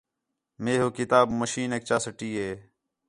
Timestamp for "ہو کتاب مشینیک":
0.81-1.81